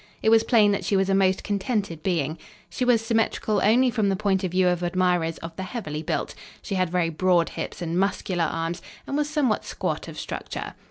[0.23, 2.39] It was plain that she was a most contented being.
[2.71, 6.33] She was symmetrical only from the point of view of admirers of the heavily built.
[6.63, 10.73] She had very broad hips and muscular arms and was somewhat squat of structure.